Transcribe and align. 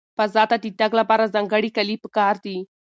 فضا 0.17 0.43
ته 0.51 0.55
د 0.63 0.65
تګ 0.79 0.91
لپاره 0.99 1.31
ځانګړي 1.35 1.69
کالي 1.75 1.95
پکار 2.03 2.35
دي. 2.45 2.57